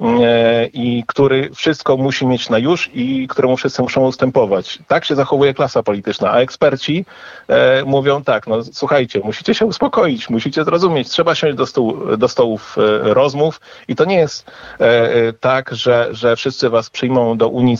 e, 0.00 0.66
I 0.66 1.04
który 1.06 1.50
wszystko 1.54 1.96
musi 1.96 2.26
mieć 2.26 2.50
na 2.50 2.58
już 2.58 2.90
i 2.94 3.28
któremu 3.28 3.56
wszyscy 3.56 3.82
muszą 3.82 4.00
ustępować. 4.00 4.78
Tak 4.88 5.04
się 5.04 5.14
zachowuje 5.14 5.54
klasa 5.54 5.82
polityczna, 5.82 6.30
a 6.30 6.38
eksperci 6.38 7.04
mówią, 7.86 8.21
tak, 8.22 8.46
no 8.46 8.64
słuchajcie, 8.64 9.20
musicie 9.24 9.54
się 9.54 9.66
uspokoić, 9.66 10.30
musicie 10.30 10.64
zrozumieć, 10.64 11.08
trzeba 11.08 11.34
siąść 11.34 11.56
do, 11.56 11.66
stołu, 11.66 12.16
do 12.16 12.28
stołów 12.28 12.76
e, 12.78 13.14
rozmów 13.14 13.60
i 13.88 13.96
to 13.96 14.04
nie 14.04 14.16
jest 14.16 14.50
e, 14.80 15.14
e, 15.14 15.32
tak, 15.32 15.74
że, 15.74 16.08
że 16.10 16.36
wszyscy 16.36 16.70
was 16.70 16.90
przyjmą 16.90 17.36
do 17.36 17.48
Unii, 17.48 17.76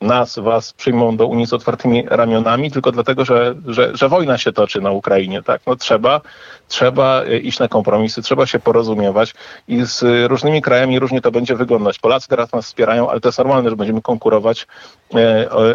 nas 0.00 0.38
was 0.38 0.72
przyjmą 0.72 1.16
do 1.16 1.26
Unii 1.26 1.46
z 1.46 1.52
otwartymi 1.52 2.04
ramionami, 2.08 2.70
tylko 2.70 2.92
dlatego, 2.92 3.24
że, 3.24 3.54
że, 3.66 3.90
że 3.94 4.08
wojna 4.08 4.38
się 4.38 4.52
toczy 4.52 4.80
na 4.80 4.90
Ukrainie, 4.90 5.42
tak, 5.42 5.60
no 5.66 5.76
trzeba, 5.76 6.20
trzeba 6.68 7.24
iść 7.24 7.58
na 7.58 7.68
kompromisy, 7.68 8.22
trzeba 8.22 8.46
się 8.46 8.58
porozumiewać 8.58 9.34
i 9.68 9.84
z 9.84 10.28
różnymi 10.30 10.62
krajami 10.62 10.98
różnie 10.98 11.20
to 11.20 11.30
będzie 11.30 11.54
wyglądać. 11.54 11.98
Polacy 11.98 12.28
teraz 12.28 12.52
nas 12.52 12.66
wspierają, 12.66 13.10
ale 13.10 13.20
to 13.20 13.28
jest 13.28 13.38
normalne, 13.38 13.70
że 13.70 13.76
będziemy 13.76 14.02
konkurować 14.02 14.66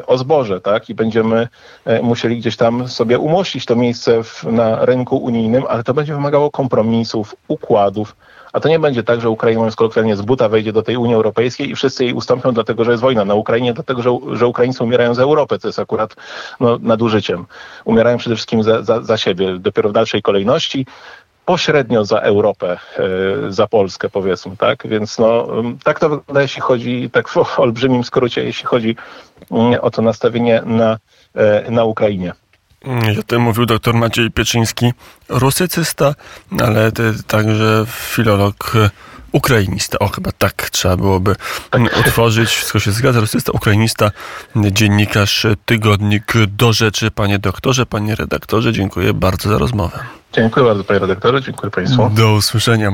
o 0.07 0.17
zboże, 0.17 0.61
tak, 0.61 0.89
i 0.89 0.95
będziemy 0.95 1.47
musieli 2.01 2.37
gdzieś 2.37 2.57
tam 2.57 2.87
sobie 2.87 3.19
umościć 3.19 3.65
to 3.65 3.75
miejsce 3.75 3.95
miejsce 3.95 4.23
w, 4.23 4.43
na 4.43 4.85
rynku 4.85 5.17
unijnym, 5.17 5.63
ale 5.69 5.83
to 5.83 5.93
będzie 5.93 6.13
wymagało 6.13 6.51
kompromisów, 6.51 7.35
układów. 7.47 8.15
A 8.53 8.59
to 8.59 8.69
nie 8.69 8.79
będzie 8.79 9.03
tak, 9.03 9.21
że 9.21 9.29
Ukraina, 9.29 9.59
mówiąc 9.59 9.75
kolokwialnie, 9.75 10.15
z 10.15 10.21
buta 10.21 10.49
wejdzie 10.49 10.73
do 10.73 10.81
tej 10.81 10.97
Unii 10.97 11.15
Europejskiej 11.15 11.69
i 11.69 11.75
wszyscy 11.75 12.03
jej 12.03 12.13
ustąpią, 12.13 12.51
dlatego 12.51 12.83
że 12.83 12.91
jest 12.91 13.01
wojna 13.01 13.25
na 13.25 13.33
Ukrainie, 13.33 13.73
dlatego 13.73 14.01
że, 14.01 14.09
że 14.33 14.47
Ukraińcy 14.47 14.83
umierają 14.83 15.13
za 15.13 15.23
Europę, 15.23 15.59
co 15.59 15.67
jest 15.67 15.79
akurat 15.79 16.15
no, 16.59 16.77
nadużyciem. 16.81 17.45
Umierają 17.85 18.17
przede 18.17 18.35
wszystkim 18.35 18.63
za, 18.63 18.83
za, 18.83 19.01
za 19.01 19.17
siebie, 19.17 19.59
dopiero 19.59 19.89
w 19.89 19.93
dalszej 19.93 20.21
kolejności 20.21 20.85
pośrednio 21.45 22.05
za 22.05 22.19
Europę, 22.19 22.77
e, 23.47 23.51
za 23.51 23.67
Polskę 23.67 24.09
powiedzmy, 24.09 24.57
tak? 24.57 24.87
Więc 24.87 25.19
no, 25.19 25.47
tak 25.83 25.99
to 25.99 26.09
wygląda, 26.09 26.41
jeśli 26.41 26.61
chodzi, 26.61 27.09
tak 27.11 27.29
w 27.29 27.59
olbrzymim 27.59 28.03
skrócie, 28.03 28.43
jeśli 28.43 28.65
chodzi 28.65 28.95
mm, 29.51 29.79
o 29.81 29.91
to 29.91 30.01
nastawienie 30.01 30.61
na, 30.65 30.97
e, 31.35 31.71
na 31.71 31.83
Ukrainie. 31.83 32.33
O 33.19 33.23
tym 33.23 33.41
mówił 33.41 33.65
dr 33.65 33.93
Maciej 33.93 34.31
Pieczyński, 34.31 34.93
rusycysta, 35.29 36.15
ale 36.59 36.91
także 37.27 37.85
filolog 37.87 38.73
ukrainista. 39.35 39.99
O, 39.99 40.07
chyba 40.07 40.31
tak 40.31 40.69
trzeba 40.69 40.97
byłoby 40.97 41.35
tak. 41.69 41.97
utworzyć. 41.99 42.49
Wszystko 42.49 42.79
się 42.79 42.91
zgadza. 42.91 43.19
Rusysta, 43.19 43.51
ukrainista, 43.51 44.11
dziennikarz, 44.55 45.45
tygodnik 45.65 46.33
do 46.47 46.73
rzeczy. 46.73 47.11
Panie 47.11 47.39
doktorze, 47.39 47.85
panie 47.85 48.15
redaktorze, 48.15 48.73
dziękuję 48.73 49.13
bardzo 49.13 49.49
za 49.49 49.57
rozmowę. 49.57 49.99
Dziękuję 50.33 50.65
bardzo, 50.65 50.83
panie 50.83 50.99
redaktorze, 50.99 51.41
dziękuję 51.41 51.71
państwu. 51.71 52.09
Do 52.09 52.33
usłyszenia. 52.33 52.83